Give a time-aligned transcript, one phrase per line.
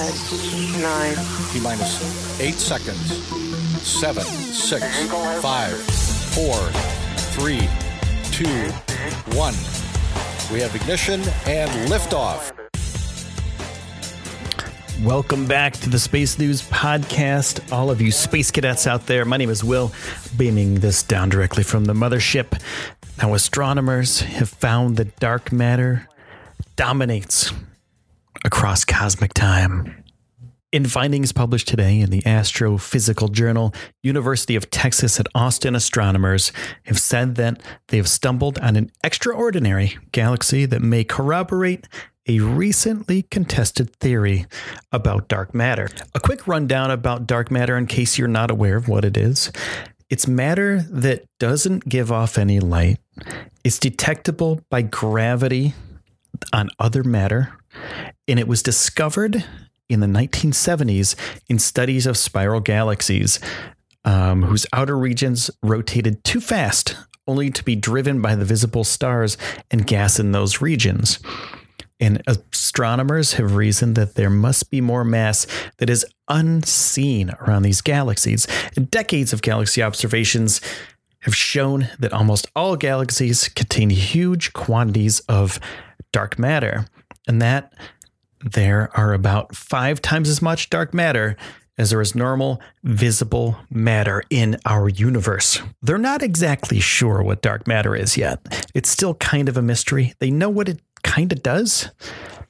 [0.00, 0.80] Peraton.
[0.80, 1.14] nine,
[1.52, 3.22] T minus eight seconds.
[3.86, 4.82] Seven, six,
[5.42, 5.76] five,
[6.32, 6.56] four,
[7.34, 7.68] three,
[8.32, 8.70] two,
[9.36, 9.52] one.
[10.50, 12.50] We have ignition and liftoff.
[15.04, 17.70] Welcome back to the Space News Podcast.
[17.70, 19.92] All of you space cadets out there, my name is Will,
[20.34, 22.58] beaming this down directly from the mothership.
[23.18, 26.08] Now, astronomers have found that dark matter
[26.76, 27.52] dominates
[28.44, 30.04] across cosmic time.
[30.72, 36.52] In findings published today in the Astrophysical Journal, University of Texas at Austin astronomers
[36.84, 41.88] have said that they have stumbled on an extraordinary galaxy that may corroborate
[42.28, 44.46] a recently contested theory
[44.92, 45.88] about dark matter.
[46.14, 49.50] A quick rundown about dark matter in case you're not aware of what it is.
[50.08, 52.98] It's matter that doesn't give off any light.
[53.64, 55.74] It's detectable by gravity
[56.52, 57.56] on other matter,
[58.28, 59.44] and it was discovered
[59.88, 61.14] in the 1970s
[61.48, 63.40] in studies of spiral galaxies
[64.04, 69.36] um, whose outer regions rotated too fast, only to be driven by the visible stars
[69.70, 71.18] and gas in those regions.
[71.98, 77.82] And astronomers have reasoned that there must be more mass that is unseen around these
[77.82, 78.46] galaxies.
[78.74, 80.62] And decades of galaxy observations
[81.20, 85.60] have shown that almost all galaxies contain huge quantities of
[86.12, 86.86] dark matter,
[87.26, 87.72] and that
[88.44, 91.36] there are about five times as much dark matter
[91.78, 95.60] as there is normal visible matter in our universe.
[95.82, 98.68] They're not exactly sure what dark matter is yet.
[98.74, 100.14] It's still kind of a mystery.
[100.18, 101.90] They know what it kind of does,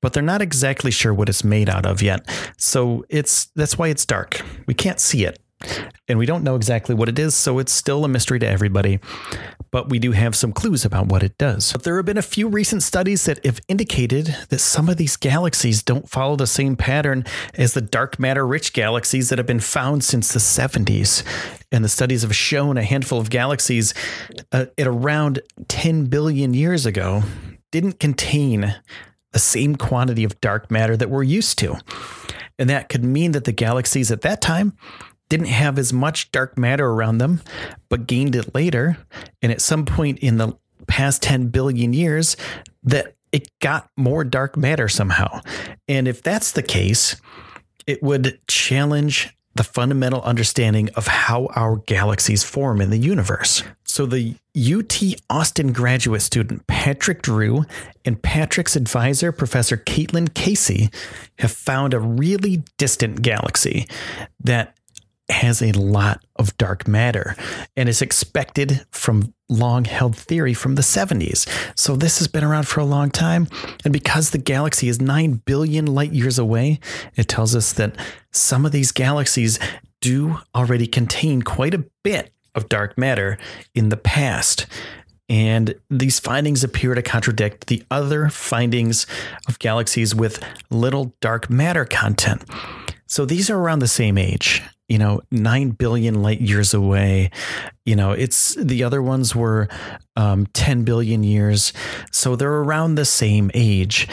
[0.00, 2.28] but they're not exactly sure what it's made out of yet.
[2.58, 4.42] So it's that's why it's dark.
[4.66, 5.38] We can't see it.
[6.08, 9.00] And we don't know exactly what it is, so it's still a mystery to everybody.
[9.70, 11.72] But we do have some clues about what it does.
[11.72, 15.16] But there have been a few recent studies that have indicated that some of these
[15.16, 17.24] galaxies don't follow the same pattern
[17.54, 21.24] as the dark matter rich galaxies that have been found since the 70s.
[21.70, 23.94] And the studies have shown a handful of galaxies
[24.52, 27.22] uh, at around 10 billion years ago
[27.70, 28.74] didn't contain
[29.32, 31.78] the same quantity of dark matter that we're used to.
[32.58, 34.76] And that could mean that the galaxies at that time
[35.32, 37.40] didn't have as much dark matter around them,
[37.88, 38.98] but gained it later.
[39.40, 42.36] And at some point in the past 10 billion years,
[42.82, 45.40] that it got more dark matter somehow.
[45.88, 47.16] And if that's the case,
[47.86, 53.62] it would challenge the fundamental understanding of how our galaxies form in the universe.
[53.84, 57.64] So, the UT Austin graduate student Patrick Drew
[58.04, 60.90] and Patrick's advisor, Professor Caitlin Casey,
[61.38, 63.86] have found a really distant galaxy
[64.40, 64.76] that
[65.28, 67.36] has a lot of dark matter
[67.76, 71.46] and is expected from long held theory from the 70s.
[71.78, 73.48] So this has been around for a long time.
[73.84, 76.80] And because the galaxy is 9 billion light years away,
[77.16, 77.96] it tells us that
[78.30, 79.58] some of these galaxies
[80.00, 83.38] do already contain quite a bit of dark matter
[83.74, 84.66] in the past.
[85.28, 89.06] And these findings appear to contradict the other findings
[89.48, 92.42] of galaxies with little dark matter content.
[93.06, 94.62] So these are around the same age
[94.92, 97.30] you know, 9 billion light years away.
[97.86, 99.68] You know, it's the other ones were
[100.16, 101.72] um, 10 billion years.
[102.10, 104.06] So they're around the same age.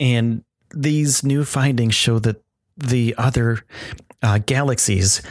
[0.00, 0.42] And
[0.74, 2.42] these new findings show that
[2.76, 3.60] the other
[4.24, 5.22] uh, galaxies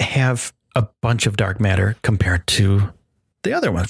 [0.00, 2.92] have a bunch of dark matter compared to
[3.44, 3.86] the other one.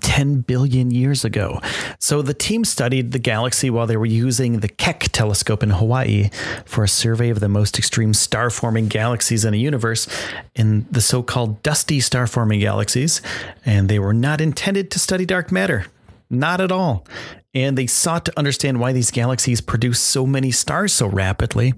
[0.00, 1.60] 10 billion years ago.
[1.98, 6.30] So the team studied the galaxy while they were using the Keck telescope in Hawaii
[6.66, 10.06] for a survey of the most extreme star forming galaxies in the universe
[10.54, 13.22] in the so called dusty star forming galaxies.
[13.64, 15.86] And they were not intended to study dark matter.
[16.30, 17.06] Not at all.
[17.54, 21.72] And they sought to understand why these galaxies produce so many stars so rapidly.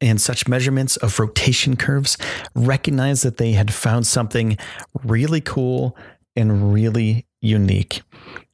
[0.00, 2.16] in such measurements of rotation curves,
[2.54, 4.56] recognized that they had found something
[5.02, 5.96] really cool
[6.38, 8.02] and really unique.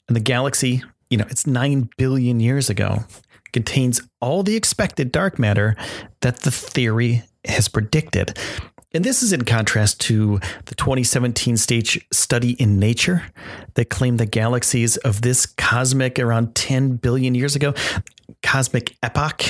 [0.08, 3.04] And the galaxy, you know, it's 9 billion years ago,
[3.52, 5.76] contains all the expected dark matter
[6.22, 8.38] that the theory has predicted.
[8.92, 13.22] And this is in contrast to the 2017 stage study in Nature
[13.74, 17.74] that claimed the galaxies of this cosmic around 10 billion years ago,
[18.42, 19.42] cosmic epoch,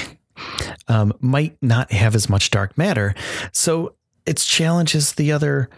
[0.89, 3.15] um, might not have as much dark matter.
[3.53, 3.95] So
[4.27, 5.69] it challenges the other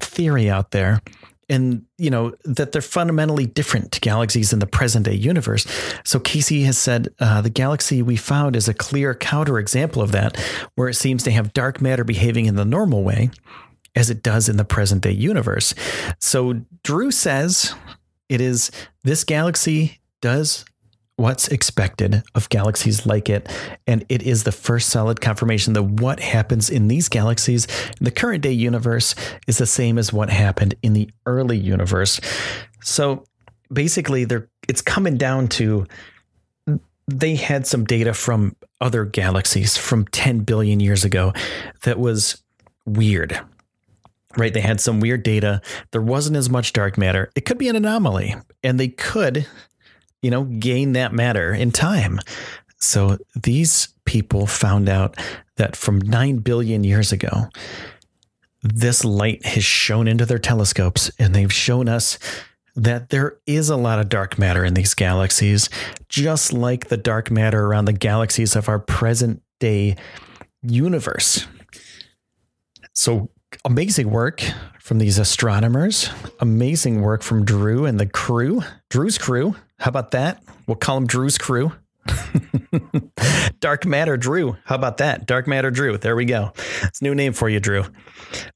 [0.00, 1.00] theory out there
[1.48, 5.66] and you know that they're fundamentally different galaxies in the present day universe.
[6.04, 10.36] So Casey has said uh, the galaxy we found is a clear counterexample of that,
[10.74, 13.30] where it seems to have dark matter behaving in the normal way,
[13.94, 15.74] as it does in the present day universe.
[16.18, 17.74] So Drew says
[18.28, 18.70] it is
[19.04, 20.64] this galaxy does
[21.16, 23.48] what's expected of galaxies like it.
[23.86, 27.66] And it is the first solid confirmation that what happens in these galaxies
[27.98, 29.14] in the current day universe
[29.46, 32.20] is the same as what happened in the early universe.
[32.82, 33.24] So
[33.72, 35.86] basically, they're, it's coming down to
[37.08, 41.32] they had some data from other galaxies from 10 billion years ago
[41.84, 42.42] that was
[42.84, 43.40] weird.
[44.36, 44.52] Right.
[44.52, 45.62] They had some weird data.
[45.92, 47.30] There wasn't as much dark matter.
[47.34, 48.34] It could be an anomaly.
[48.62, 49.46] And they could
[50.22, 52.20] you know, gain that matter in time.
[52.78, 55.16] So these people found out
[55.56, 57.48] that from 9 billion years ago,
[58.62, 62.18] this light has shone into their telescopes and they've shown us
[62.74, 65.70] that there is a lot of dark matter in these galaxies,
[66.08, 69.96] just like the dark matter around the galaxies of our present day
[70.62, 71.46] universe.
[72.92, 73.30] So
[73.64, 74.42] amazing work
[74.80, 76.10] from these astronomers,
[76.40, 79.56] amazing work from Drew and the crew, Drew's crew.
[79.78, 80.42] How about that?
[80.66, 81.72] We'll call him Drew's crew.
[83.60, 84.56] Dark Matter Drew.
[84.64, 85.26] How about that?
[85.26, 85.98] Dark Matter Drew.
[85.98, 86.52] There we go.
[86.82, 87.84] It's a new name for you, Drew.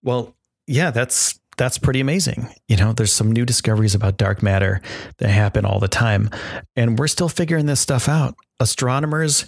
[0.03, 0.35] Well,
[0.67, 2.49] yeah, that's that's pretty amazing.
[2.69, 4.81] You know, there's some new discoveries about dark matter
[5.19, 6.31] that happen all the time,
[6.75, 8.35] and we're still figuring this stuff out.
[8.61, 9.45] Astronomers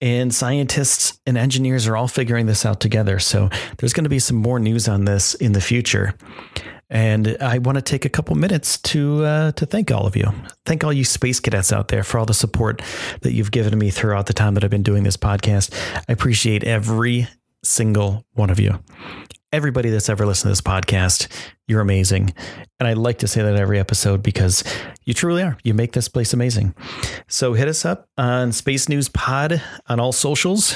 [0.00, 3.20] and scientists and engineers are all figuring this out together.
[3.20, 3.48] So
[3.78, 6.14] there's going to be some more news on this in the future.
[6.92, 10.30] And I want to take a couple minutes to uh, to thank all of you.
[10.66, 12.82] Thank all you space cadets out there for all the support
[13.22, 15.74] that you've given me throughout the time that I've been doing this podcast.
[16.06, 17.28] I appreciate every
[17.64, 18.78] single one of you.
[19.54, 21.28] Everybody that's ever listened to this podcast,
[21.66, 22.34] you're amazing.
[22.78, 24.62] And I like to say that every episode because
[25.04, 25.56] you truly are.
[25.64, 26.74] You make this place amazing.
[27.26, 30.74] So hit us up on Space News Pod on all socials.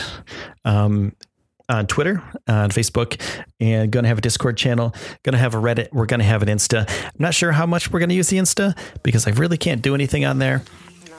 [0.64, 1.12] Um,
[1.68, 3.20] on Twitter, on Facebook,
[3.60, 4.94] and going to have a Discord channel.
[5.22, 5.92] Going to have a Reddit.
[5.92, 6.88] We're going to have an Insta.
[6.88, 9.82] I'm not sure how much we're going to use the Insta because I really can't
[9.82, 10.62] do anything on there.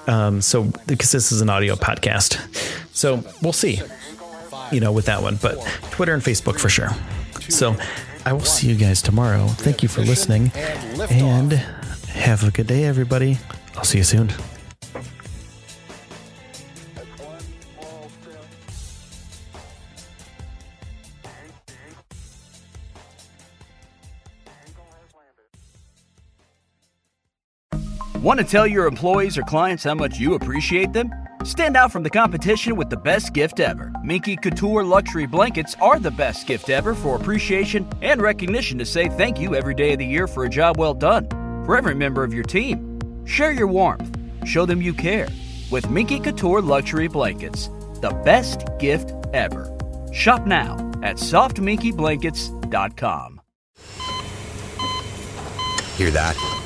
[0.08, 2.40] Um, so because this is an audio podcast,
[2.96, 3.82] so we'll see.
[4.72, 5.56] You know, with that one, but
[5.92, 6.90] Twitter and Facebook for sure.
[7.50, 7.76] So
[8.26, 9.48] I will see you guys tomorrow.
[9.48, 10.52] Thank you for listening,
[11.10, 11.54] and
[12.10, 13.38] have a good day, everybody.
[13.76, 14.32] I'll see you soon.
[28.28, 31.14] Want to tell your employees or clients how much you appreciate them?
[31.46, 33.90] Stand out from the competition with the best gift ever.
[34.04, 39.08] Minky Couture luxury blankets are the best gift ever for appreciation and recognition to say
[39.08, 41.30] thank you every day of the year for a job well done.
[41.64, 45.30] For every member of your team, share your warmth, show them you care
[45.72, 47.70] with Minky Couture luxury blankets.
[48.02, 49.74] The best gift ever.
[50.12, 53.42] Shop now at softminkyblankets.com.
[55.96, 56.66] Hear that?